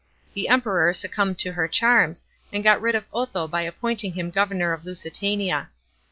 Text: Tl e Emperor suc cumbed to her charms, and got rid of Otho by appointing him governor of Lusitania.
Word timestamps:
Tl 0.35 0.41
e 0.41 0.47
Emperor 0.47 0.91
suc 0.93 1.11
cumbed 1.13 1.37
to 1.37 1.51
her 1.51 1.67
charms, 1.67 2.23
and 2.51 2.63
got 2.63 2.81
rid 2.81 2.95
of 2.95 3.05
Otho 3.13 3.47
by 3.47 3.61
appointing 3.61 4.13
him 4.13 4.31
governor 4.31 4.73
of 4.73 4.83
Lusitania. 4.83 5.69